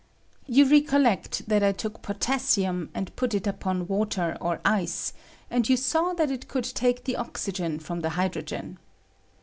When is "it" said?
3.35-3.45, 6.31-6.47